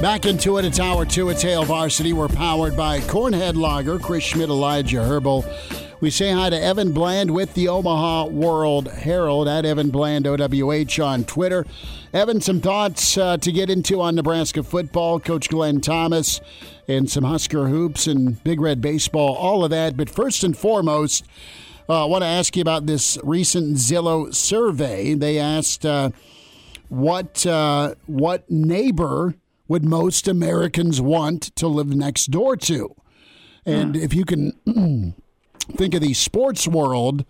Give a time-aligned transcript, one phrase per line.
[0.00, 0.64] Back into it.
[0.64, 2.14] It's hour two at Hail Varsity.
[2.14, 5.44] We're powered by Cornhead Lager, Chris Schmidt, Elijah Herbal.
[6.00, 11.04] We say hi to Evan Bland with the Omaha World Herald at Evan Bland OWH
[11.04, 11.66] on Twitter.
[12.14, 15.20] Evan, some thoughts uh, to get into on Nebraska football.
[15.20, 16.40] Coach Glenn Thomas
[16.88, 19.98] and some Husker hoops and Big Red baseball, all of that.
[19.98, 21.26] But first and foremost,
[21.90, 25.12] uh, I want to ask you about this recent Zillow survey.
[25.12, 26.10] They asked uh,
[26.88, 29.34] what uh, what neighbor
[29.70, 32.92] would most Americans want to live next door to?
[33.64, 34.50] And if you can
[35.76, 37.24] think of the sports world,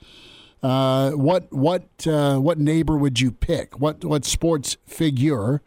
[0.62, 3.78] uh, what what uh, what neighbor would you pick?
[3.78, 5.60] What what sports figure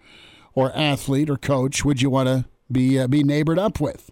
[0.55, 4.09] or athlete or coach would you want to be uh, be neighbored up with?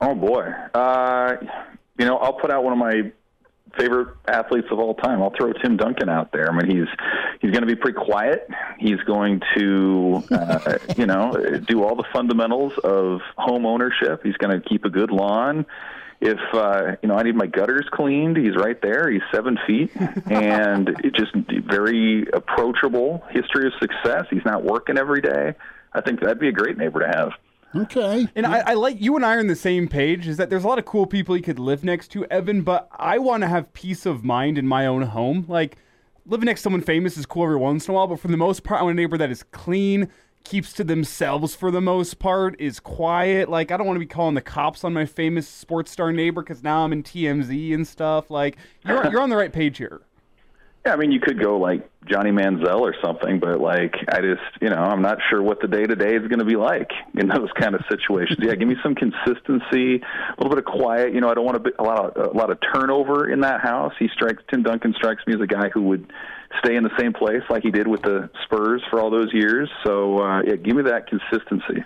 [0.00, 1.36] Oh boy, uh,
[1.98, 3.12] you know I'll put out one of my
[3.78, 5.22] favorite athletes of all time.
[5.22, 6.50] I'll throw Tim Duncan out there.
[6.50, 6.88] I mean, he's
[7.40, 8.48] he's going to be pretty quiet.
[8.78, 11.32] He's going to, uh, you know,
[11.66, 14.22] do all the fundamentals of home ownership.
[14.22, 15.66] He's going to keep a good lawn.
[16.20, 18.36] If uh, you know, I need my gutters cleaned.
[18.36, 19.10] He's right there.
[19.10, 21.34] He's seven feet, and it just
[21.68, 23.22] very approachable.
[23.30, 24.26] History of success.
[24.30, 25.54] He's not working every day.
[25.92, 27.32] I think that'd be a great neighbor to have.
[27.74, 28.28] Okay.
[28.34, 30.28] And I, I like you and I are on the same page.
[30.28, 32.62] Is that there's a lot of cool people you could live next to, Evan.
[32.62, 35.44] But I want to have peace of mind in my own home.
[35.48, 35.76] Like
[36.26, 38.36] living next to someone famous is cool every once in a while, but for the
[38.36, 40.08] most part, I want a neighbor that is clean,
[40.44, 43.48] keeps to themselves for the most part, is quiet.
[43.48, 46.42] Like I don't want to be calling the cops on my famous sports star neighbor
[46.42, 48.30] because now I'm in TMZ and stuff.
[48.30, 48.56] Like
[48.86, 50.02] you're you're on the right page here.
[50.86, 54.42] Yeah, I mean, you could go like Johnny Manziel or something, but like, I just,
[54.60, 56.90] you know, I'm not sure what the day to day is going to be like
[57.14, 58.38] in those kind of situations.
[58.42, 61.14] Yeah, give me some consistency, a little bit of quiet.
[61.14, 63.40] You know, I don't want a, bit, a lot of a lot of turnover in
[63.40, 63.94] that house.
[63.98, 66.12] He strikes Tim Duncan strikes me as a guy who would
[66.62, 69.70] stay in the same place like he did with the Spurs for all those years.
[69.86, 71.82] So uh, yeah, give me that consistency.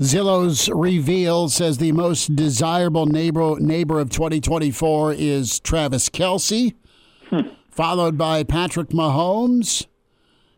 [0.00, 6.74] Zillow's reveal says the most desirable neighbor neighbor of 2024 is Travis Kelce
[7.80, 9.86] followed by Patrick Mahomes,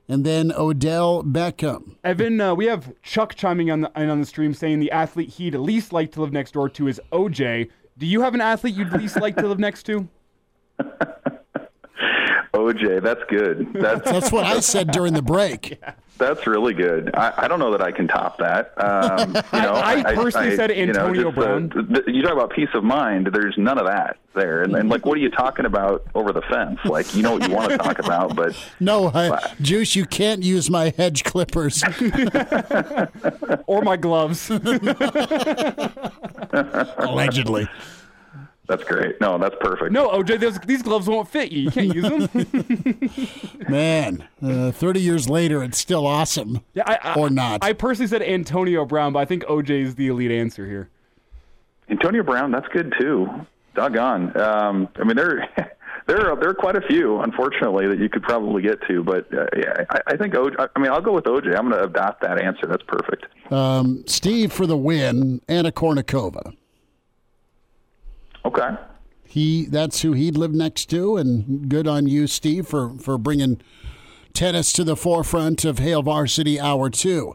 [0.09, 1.95] and then Odell Beckham.
[2.03, 5.55] Evan, uh, we have Chuck chiming on the on the stream saying the athlete he'd
[5.55, 7.71] least like to live next door to is OJ.
[7.97, 10.09] Do you have an athlete you'd least like to live next to?
[12.53, 13.73] OJ, that's good.
[13.73, 15.81] That's That's what I said during the break.
[16.19, 17.11] That's really good.
[17.15, 18.75] I, I don't know that I can top that.
[18.81, 21.71] Um, you know, I personally said you know, Antonio just, uh, Brown.
[21.71, 23.31] th- th- you talk about peace of mind.
[23.33, 24.63] There's none of that there.
[24.63, 26.79] And, and like, what are you talking about over the fence?
[26.85, 30.45] Like, you know what you want to talk about, but No, I, Juice, you can't
[30.45, 31.83] use my hedge clippers.
[33.67, 34.49] Or my gloves?
[36.99, 37.69] Allegedly.
[38.77, 39.21] That's great.
[39.21, 39.93] No, that's perfect.
[39.93, 41.63] no, OJ, those, these gloves won't fit you.
[41.63, 43.29] You can't use them.
[43.69, 46.63] Man, uh, 30 years later, it's still awesome.
[46.73, 47.63] Yeah, I, I, Or not.
[47.63, 50.89] I personally said Antonio Brown, but I think OJ is the elite answer here.
[51.91, 53.29] Antonio Brown, that's good too.
[53.75, 54.35] Doggone.
[54.41, 55.49] Um, I mean, there,
[56.07, 59.05] there are there are quite a few, unfortunately, that you could probably get to.
[59.05, 60.69] But uh, yeah, I, I think OJ.
[60.75, 61.55] I mean, I'll go with OJ.
[61.59, 62.67] I'm going to adopt that answer.
[62.67, 63.27] That's perfect.
[63.53, 66.57] Um, Steve for the win, Anna Kournikova.
[68.45, 68.71] Okay.
[69.25, 73.61] He that's who he'd live next to, and good on you, Steve, for for bringing
[74.35, 77.35] tennis to the forefront of Hail Varsity Hour Two.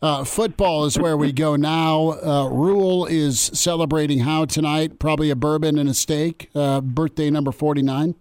[0.00, 2.10] Uh, football is where we go now.
[2.22, 4.98] Uh, Rhule is celebrating how tonight?
[4.98, 6.50] Probably a bourbon and a steak.
[6.54, 8.14] Uh, birthday number forty nine.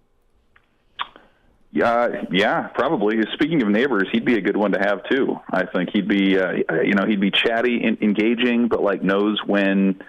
[1.74, 3.18] Yeah, yeah, probably.
[3.33, 5.38] Speaking of neighbors, he'd be a good one to have too.
[5.51, 9.38] I think he'd be, uh, you know, he'd be chatty, and engaging, but like knows
[9.45, 10.01] when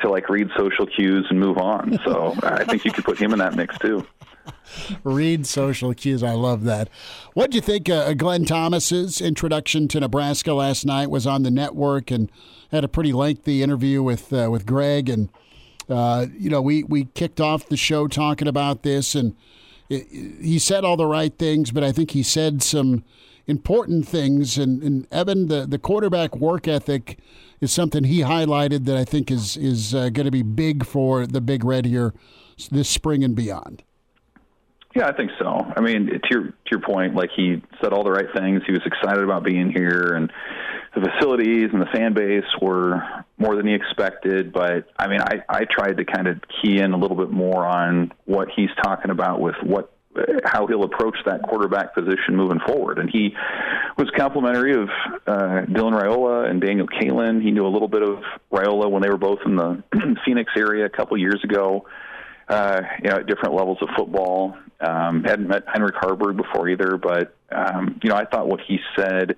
[0.00, 1.98] to like read social cues and move on.
[2.04, 4.06] So I think you could put him in that mix too.
[5.04, 6.22] Read social cues.
[6.22, 6.88] I love that.
[7.32, 7.88] What do you think?
[7.88, 12.30] Uh, Glenn Thomas's introduction to Nebraska last night was on the network and
[12.70, 15.08] had a pretty lengthy interview with uh, with Greg.
[15.08, 15.30] And
[15.88, 19.34] uh, you know, we we kicked off the show talking about this, and
[19.88, 23.04] it, he said all the right things, but I think he said some
[23.46, 24.58] important things.
[24.58, 27.18] And, and Evan, the the quarterback work ethic
[27.64, 31.26] is something he highlighted that I think is is uh, going to be big for
[31.26, 32.14] the Big Red here
[32.70, 33.82] this spring and beyond.
[34.94, 35.72] Yeah, I think so.
[35.76, 38.62] I mean, to your to your point, like he said all the right things.
[38.64, 40.30] He was excited about being here, and
[40.94, 43.02] the facilities and the fan base were
[43.36, 44.52] more than he expected.
[44.52, 47.66] But I mean, I I tried to kind of key in a little bit more
[47.66, 49.93] on what he's talking about with what
[50.44, 52.98] how he'll approach that quarterback position moving forward.
[52.98, 53.34] And he
[53.96, 54.88] was complimentary of
[55.26, 57.42] uh, Dylan Raiola and Daniel Kaelin.
[57.42, 58.22] He knew a little bit of
[58.52, 59.82] Raiola when they were both in the
[60.24, 61.86] Phoenix area a couple years ago.
[62.46, 64.54] Uh, you know, at different levels of football.
[64.78, 68.80] Um, hadn't met Heinrich Haarberg before either, but um, you know, I thought what he
[68.94, 69.36] said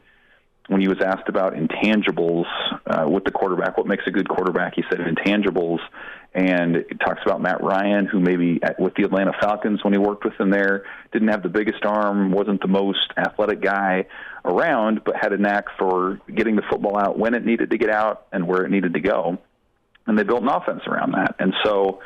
[0.68, 2.46] when he was asked about intangibles
[2.86, 5.78] uh, with the quarterback, what makes a good quarterback, he said intangibles,
[6.34, 9.98] and it talks about Matt Ryan, who maybe at, with the Atlanta Falcons when he
[9.98, 10.84] worked with them there.
[11.12, 14.06] Didn't have the biggest arm, wasn't the most athletic guy
[14.44, 17.90] around, but had a knack for getting the football out when it needed to get
[17.90, 19.38] out and where it needed to go,
[20.06, 22.00] and they built an offense around that, and so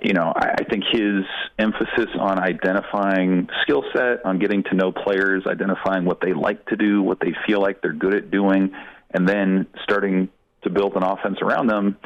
[0.00, 1.24] you know, I, I think his
[1.58, 6.76] emphasis on identifying skill set, on getting to know players, identifying what they like to
[6.76, 8.72] do, what they feel like they're good at doing,
[9.10, 10.28] and then starting
[10.62, 11.96] to build an offense around them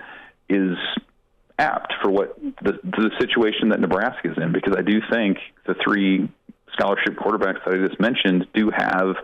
[0.48, 0.76] is
[1.58, 4.52] apt for what the, the situation that Nebraska is in.
[4.52, 6.28] Because I do think the three
[6.72, 9.16] scholarship quarterbacks that I just mentioned do have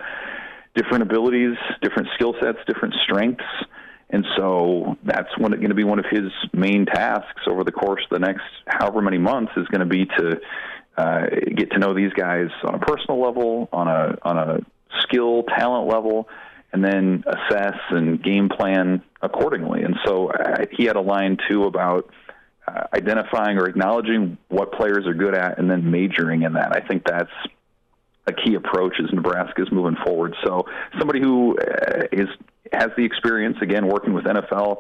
[0.75, 3.45] different abilities, different skill sets, different strengths
[4.12, 8.20] and so that's going to be one of his main tasks over the course of
[8.20, 10.41] the next however many months is going to be to
[10.97, 11.26] uh,
[11.56, 14.59] get to know these guys on a personal level, on a on a
[15.00, 16.29] skill talent level,
[16.73, 19.82] and then assess and game plan accordingly.
[19.82, 22.11] And so uh, he had a line too about
[22.69, 26.76] uh, identifying or acknowledging what players are good at, and then majoring in that.
[26.76, 27.32] I think that's
[28.27, 30.35] a key approach as Nebraska is moving forward.
[30.45, 30.67] So
[30.99, 32.05] somebody who uh,
[32.73, 34.79] has the experience again working with NFL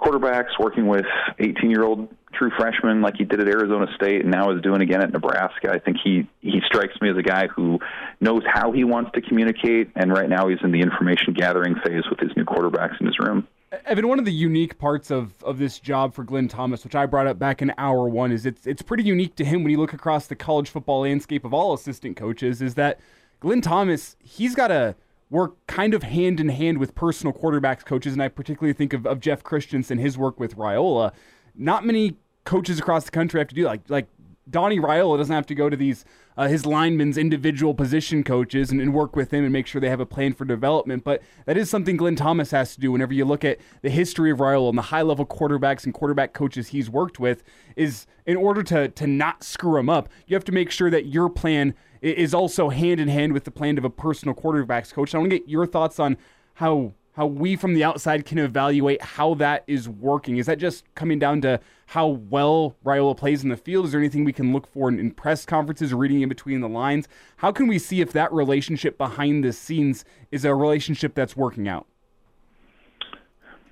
[0.00, 1.06] quarterbacks, working with
[1.38, 4.80] 18 year old true freshmen like he did at Arizona State and now is doing
[4.80, 5.72] again at Nebraska.
[5.72, 7.80] I think he he strikes me as a guy who
[8.20, 12.04] knows how he wants to communicate, and right now he's in the information gathering phase
[12.08, 13.46] with his new quarterbacks in his room.
[13.84, 17.04] Evan, one of the unique parts of, of this job for Glenn Thomas, which I
[17.06, 19.78] brought up back in hour one, is it's it's pretty unique to him when you
[19.78, 22.98] look across the college football landscape of all assistant coaches, is that
[23.40, 24.96] Glenn Thomas, he's got to
[25.30, 29.06] work kind of hand in hand with personal quarterbacks coaches, and I particularly think of,
[29.06, 31.12] of Jeff Christensen, his work with Raiola.
[31.54, 34.06] Not many coaches across the country have to do like like
[34.50, 36.04] Donnie Raiola doesn't have to go to these
[36.36, 39.88] uh, his linemen's individual position coaches and, and, work with them and make sure they
[39.90, 41.02] have a plan for development.
[41.02, 44.30] But that is something Glenn Thomas has to do whenever you look at the history
[44.30, 47.42] of Raiola and the high level quarterbacks and quarterback coaches he's worked with.
[47.74, 51.06] Is in order to to not screw him up, you have to make sure that
[51.06, 55.14] your plan is also hand in hand with the plan of a personal quarterbacks coach.
[55.14, 56.16] I want to get your thoughts on
[56.54, 60.36] how how we from the outside can evaluate how that is working.
[60.36, 63.86] Is that just coming down to how well Raiola plays in the field?
[63.86, 66.68] Is there anything we can look for in, in press conferences reading in between the
[66.68, 67.08] lines?
[67.38, 71.66] How can we see if that relationship behind the scenes is a relationship that's working
[71.66, 71.88] out?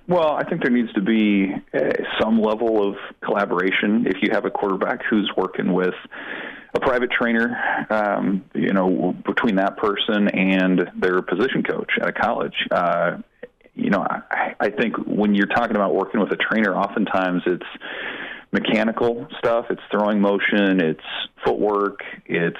[0.09, 1.79] Well, I think there needs to be uh,
[2.19, 4.07] some level of collaboration.
[4.07, 5.95] If you have a quarterback who's working with
[6.75, 7.55] a private trainer,
[7.89, 12.55] um, you know, between that person and their position coach at a college.
[12.71, 13.17] Uh,
[13.77, 17.65] you know, I, I think when you're talking about working with a trainer, oftentimes it's
[18.51, 20.99] mechanical stuff, it's throwing motion, it's
[21.45, 22.57] footwork, it's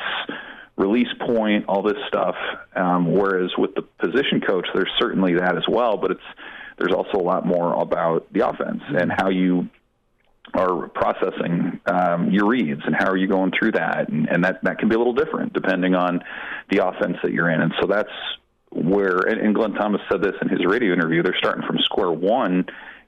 [0.78, 2.36] release point, all this stuff.
[2.76, 6.22] Um, whereas with the position coach, there's certainly that as well, but it's
[6.78, 9.68] there's also a lot more about the offense and how you
[10.54, 14.64] are processing um, your reads and how are you going through that and, and that
[14.64, 16.22] that can be a little different depending on
[16.70, 18.12] the offense that you're in and so that's
[18.72, 22.12] where and, and Glenn Thomas said this in his radio interview they're starting from square
[22.12, 22.66] one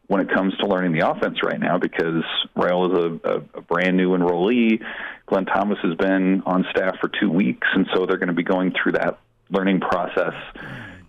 [0.08, 2.24] when it comes to learning the offense right now because
[2.56, 4.84] Rail is a, a, a brand new enrollee.
[5.28, 8.44] Glenn Thomas has been on staff for two weeks and so they're going to be
[8.44, 9.20] going through that
[9.52, 10.34] learning process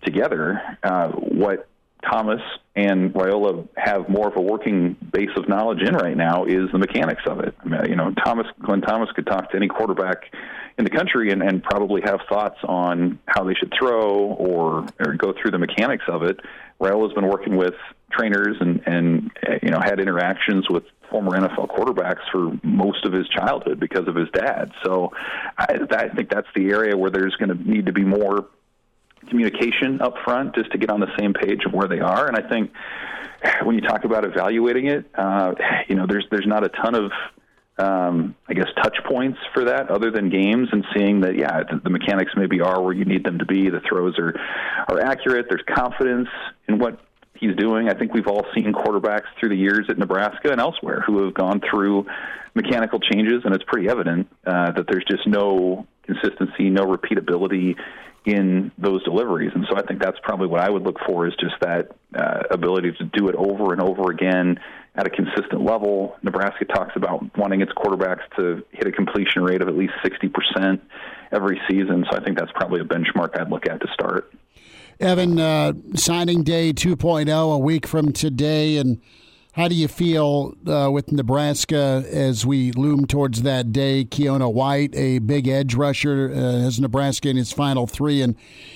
[0.03, 0.61] together.
[0.83, 1.67] Uh, what
[2.09, 2.41] Thomas
[2.75, 6.77] and Raiola have more of a working base of knowledge in right now is the
[6.77, 7.55] mechanics of it.
[7.63, 10.31] I mean, you know, Thomas Glenn Thomas could talk to any quarterback
[10.77, 15.13] in the country and, and probably have thoughts on how they should throw or, or
[15.13, 16.39] go through the mechanics of it.
[16.79, 17.75] Raiola's been working with
[18.11, 19.31] trainers and and
[19.61, 24.15] you know had interactions with former NFL quarterbacks for most of his childhood because of
[24.15, 24.71] his dad.
[24.83, 25.11] So
[25.57, 28.47] I, I think that's the area where there's going to need to be more
[29.29, 32.27] communication up front just to get on the same page of where they are.
[32.27, 32.71] And I think
[33.63, 35.53] when you talk about evaluating it, uh,
[35.87, 37.11] you know, there's there's not a ton of
[37.77, 41.79] um, I guess touch points for that other than games and seeing that yeah the,
[41.83, 43.69] the mechanics maybe are where you need them to be.
[43.69, 44.33] The throws are
[44.87, 45.47] are accurate.
[45.49, 46.27] There's confidence
[46.67, 46.99] in what
[47.39, 47.89] he's doing.
[47.89, 51.33] I think we've all seen quarterbacks through the years at Nebraska and elsewhere who have
[51.33, 52.05] gone through
[52.53, 57.75] mechanical changes and it's pretty evident uh, that there's just no consistency no repeatability
[58.25, 59.51] in those deliveries.
[59.55, 62.43] And so I think that's probably what I would look for is just that uh,
[62.51, 64.59] ability to do it over and over again
[64.95, 66.15] at a consistent level.
[66.21, 70.81] Nebraska talks about wanting its quarterbacks to hit a completion rate of at least 60%
[71.31, 72.05] every season.
[72.11, 74.31] So I think that's probably a benchmark I'd look at to start.
[74.99, 79.01] Evan, uh, signing day 2.0 a week from today, and
[79.53, 84.05] how do you feel uh, with Nebraska as we loom towards that day?
[84.05, 88.21] Keona Wilhite, a big edge rusher, uh, has Nebraska in his final three.
[88.21, 88.35] And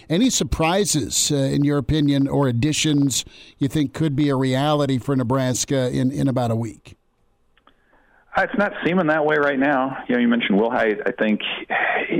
[0.09, 3.23] any surprises, uh, in your opinion, or additions
[3.57, 6.97] you think could be a reality for Nebraska in, in about a week?
[8.35, 10.03] Uh, it's not seeming that way right now.
[10.09, 11.01] You know, you mentioned Wilhite.
[11.07, 11.39] I think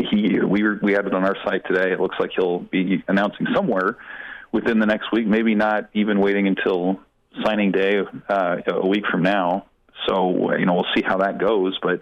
[0.09, 1.91] he we were, we had it on our site today.
[1.91, 3.97] It looks like he'll be announcing somewhere
[4.53, 5.27] within the next week.
[5.27, 7.01] Maybe not even waiting until
[7.43, 7.99] signing day
[8.29, 9.65] uh, a week from now.
[10.07, 11.77] So you know we'll see how that goes.
[11.81, 12.01] But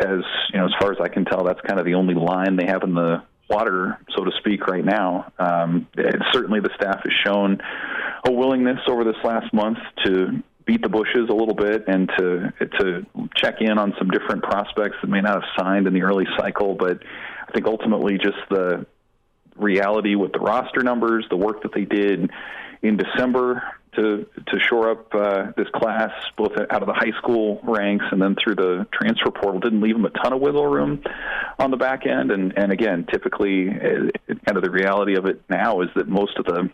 [0.00, 0.20] as
[0.52, 2.66] you know, as far as I can tell, that's kind of the only line they
[2.66, 5.32] have in the water, so to speak, right now.
[5.38, 5.88] Um,
[6.32, 7.58] certainly, the staff has shown
[8.26, 12.52] a willingness over this last month to beat the bushes a little bit and to
[12.80, 16.26] to check in on some different prospects that may not have signed in the early
[16.36, 16.74] cycle.
[16.74, 17.02] But
[17.48, 18.86] I think ultimately, just the
[19.56, 22.30] reality with the roster numbers, the work that they did
[22.82, 23.62] in December
[23.96, 28.20] to to shore up uh, this class, both out of the high school ranks and
[28.20, 29.60] then through the transfer portal.
[29.60, 31.02] Didn't leave them a ton of wiggle room
[31.58, 34.10] on the back end, and and again, typically, uh,
[34.46, 36.70] kind of the reality of it now is that most of the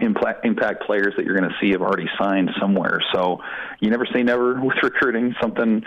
[0.00, 3.00] impact, players that you're going to see have already signed somewhere.
[3.12, 3.40] So
[3.80, 5.34] you never say never with recruiting.
[5.40, 5.84] Something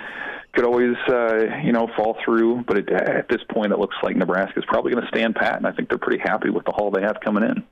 [0.53, 2.63] could always, uh, you know, fall through.
[2.67, 5.57] But it, at this point, it looks like Nebraska is probably going to stand pat,
[5.57, 7.63] and I think they're pretty happy with the haul they have coming in.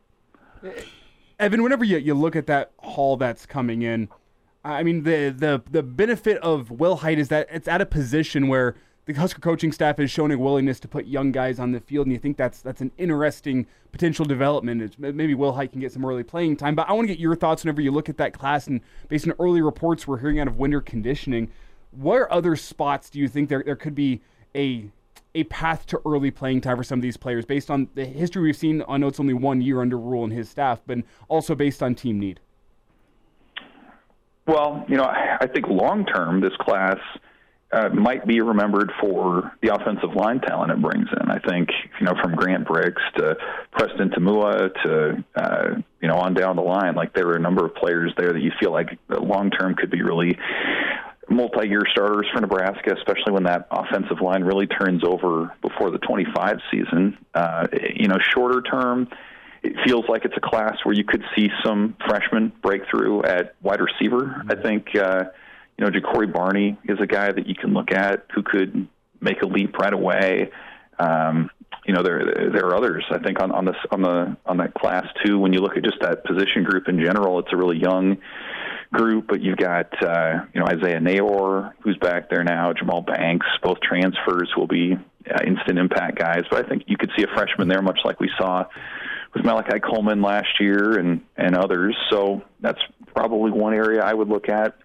[1.42, 4.08] Evan, whenever you, you look at that haul that's coming in,
[4.64, 8.76] I mean the the the benefit of Wilhite is that it's at a position where
[9.06, 12.06] the Husker coaching staff has shown a willingness to put young guys on the field,
[12.06, 14.84] and you think that's that's an interesting potential development.
[14.84, 17.36] It's, maybe Wilhite can get some early playing time, but I want to get your
[17.36, 18.80] thoughts whenever you look at that class and
[19.10, 21.50] based on early reports we're hearing out of winter conditioning.
[21.90, 24.22] Where other spots do you think there there could be
[24.56, 24.92] a
[25.36, 28.42] a path to early playing time for some of these players based on the history
[28.42, 28.84] we've seen.
[28.88, 31.96] I know it's only one year under Rhule and his staff, but also based on
[31.96, 32.40] team need.
[34.48, 36.98] Well, you know, I think long term, this class
[37.72, 41.32] uh, might be remembered for the offensive line talent it brings in.
[41.32, 41.70] I think,
[42.00, 43.38] you know, from Grant Brix to
[43.72, 47.66] Preston Taumua to, uh, you know, on down the line, like there are a number
[47.66, 50.38] of players there that you feel like long term could be really
[51.32, 56.58] multi-year starters for Nebraska, especially when that offensive line really turns over before the 25
[56.70, 57.18] season.
[57.34, 59.08] Uh, you know, shorter term,
[59.64, 63.80] it feels like it's a class where you could see some freshmen breakthrough at wide
[63.80, 64.44] receiver.
[64.50, 65.26] I think, uh,
[65.78, 68.88] you know, Jacory Barney is a guy that you can look at who could
[69.20, 70.52] make a leap right away.
[71.00, 71.50] Um,
[71.86, 73.04] you know, there there are others.
[73.10, 75.40] I think on on this on the on that class too.
[75.40, 78.18] When you look at just that position group in general, it's a really young
[78.92, 83.48] group, but you've got uh, you know Isaiah Neyor, who's back there now, Jahmal Banks,
[83.64, 86.44] both transfers will be uh, instant impact guys.
[86.50, 88.66] But I think you could see a freshman there, much like we saw
[89.34, 91.96] with Malachi Coleman last year and and others.
[92.10, 92.80] So that's
[93.14, 94.76] probably one area I would look at.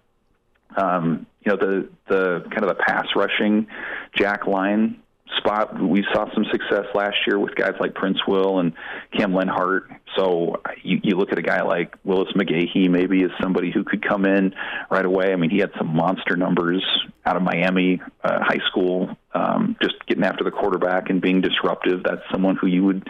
[0.77, 3.69] Um, you know the the kind of the pass rushing
[4.15, 5.01] jack line
[5.39, 5.81] spot.
[5.81, 8.73] We saw some success last year with guys like Princewill and
[9.17, 9.91] Cam Lenhart.
[10.17, 14.07] So you, you look at a guy like Willis McGahee, maybe as somebody who could
[14.07, 14.55] come in
[14.91, 15.33] right away.
[15.33, 16.85] I mean, he had some monster numbers
[17.25, 22.03] out of Miami uh, high school, um, just getting after the quarterback and being disruptive.
[22.05, 23.07] That's someone who you would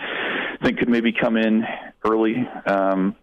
[0.62, 1.64] think could maybe come in
[2.04, 2.48] early.
[2.66, 3.14] Um,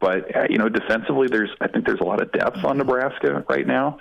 [0.00, 3.44] but uh, you know, defensively, there's I think there's a lot of depth on Nebraska
[3.48, 3.98] right now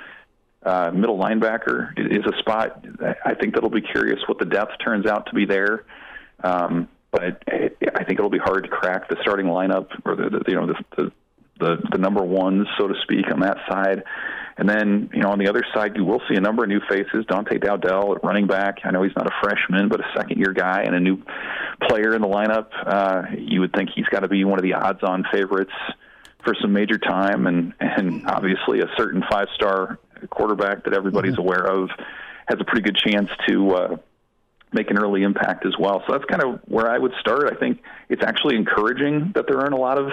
[0.64, 2.86] uh, middle linebacker is a spot.
[3.26, 5.86] I think that'll be curious what the depth turns out to be there.
[6.44, 10.44] Um, but I think it'll be hard to crack the starting lineup or the, the
[10.48, 11.12] you know the, the
[11.60, 14.04] the the number ones, so to speak, on that side.
[14.58, 16.82] And then, you know, on the other side, you will see a number of new
[16.90, 17.26] faces.
[17.30, 18.80] Dante Dowdell at running back.
[18.84, 21.24] I know he's not a freshman, but a second year guy and a new
[21.88, 22.68] player in the lineup.
[22.86, 25.72] Uh, you would think he's got to be one of the odds on favorites
[26.44, 29.98] for some major time, and and obviously a certain five star
[30.28, 31.42] quarterback that everybody's mm-hmm.
[31.42, 31.90] aware of
[32.48, 33.72] has a pretty good chance to.
[33.72, 33.98] Uh,
[34.72, 36.04] make an early impact as well.
[36.06, 37.52] So that's kind of where I would start.
[37.52, 40.12] I think it's actually encouraging that there aren't a lot of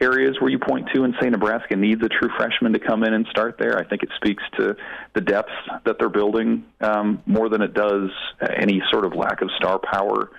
[0.00, 3.12] areas where you point to and say Nebraska needs a true freshman to come in
[3.12, 3.78] and start there.
[3.78, 4.76] I think it speaks to
[5.14, 5.50] the depth
[5.84, 8.10] that they're building um, more than it does
[8.56, 10.30] any sort of lack of star power.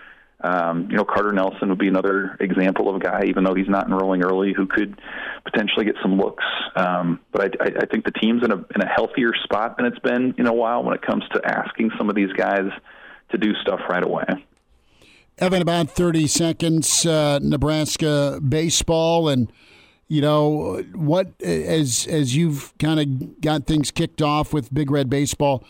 [0.42, 3.68] Um, you know, Carter Nelson would be another example of a guy, even though he's
[3.68, 5.00] not enrolling early, who could
[5.44, 6.46] potentially get some looks.
[6.76, 9.86] Um, but I, I, I think the team's in a in a healthier spot than
[9.86, 12.70] it's been in a while when it comes to asking some of these guys
[13.32, 14.26] to do stuff right away.
[15.38, 19.52] Evan, about 30 seconds, uh, Nebraska baseball, and
[20.08, 21.42] you know what?
[21.42, 25.64] As as you've kind of got things kicked off with Big Red Baseball,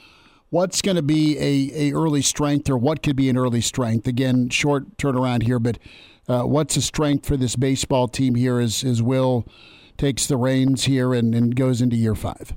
[0.49, 4.07] what's going to be a, a early strength, or what could be an early strength?
[4.07, 5.77] Again, short turnaround here, but
[6.27, 9.45] uh, what's a strength for this baseball team here as as Will
[9.97, 12.53] takes the reins here and, and goes into year five?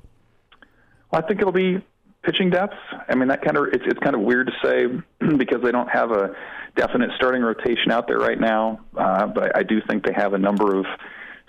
[1.11, 1.83] Well, I think it'll be
[2.23, 2.75] pitching depth.
[3.09, 4.85] I mean, that kind of it's, it's kind of weird to say
[5.37, 6.35] because they don't have a
[6.75, 8.79] definite starting rotation out there right now.
[8.97, 10.85] Uh, but I do think they have a number of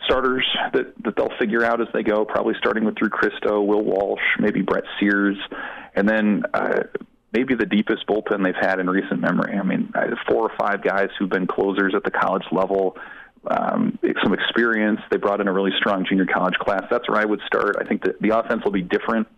[0.04, 3.82] starters that, that they'll figure out as they go, probably starting with Drew Christo, Will
[3.82, 5.36] Walsh, maybe Brett Sears,
[5.94, 6.84] and then uh,
[7.32, 9.58] maybe the deepest bullpen they've had in recent memory.
[9.58, 9.92] I mean,
[10.28, 12.96] four or five guys who've been closers at the college level.
[13.46, 15.00] Um, some experience.
[15.10, 16.84] They brought in a really strong junior college class.
[16.90, 17.76] That's where I would start.
[17.78, 19.28] I think that the offense will be different.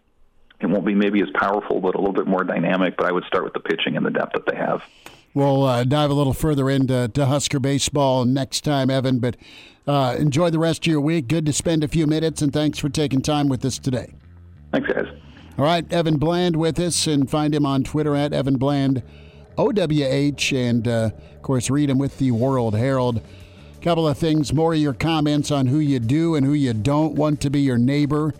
[0.60, 2.96] It won't be maybe as powerful, but a little bit more dynamic.
[2.96, 4.82] But I would start with the pitching and the depth that they have.
[5.36, 9.18] We'll uh, dive a little further into Husker baseball next time, Evan.
[9.18, 9.36] But
[9.86, 11.28] uh, enjoy the rest of your week.
[11.28, 14.14] Good to spend a few minutes, and thanks for taking time with us today.
[14.72, 15.04] Thanks, guys.
[15.58, 19.02] All right, Evan Bland with us, and find him on Twitter at Evan Bland,
[19.58, 23.20] OWH, and uh, of course, read him with the World Herald.
[23.82, 27.14] Couple of things, more of your comments on who you do and who you don't
[27.14, 28.32] want to be your neighbor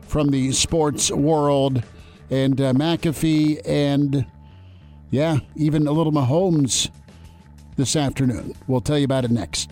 [0.00, 1.82] from the sports world,
[2.30, 4.24] and uh, McAfee and
[5.10, 6.90] yeah, even a little Mahomes
[7.76, 8.54] this afternoon.
[8.66, 9.70] We'll tell you about it next.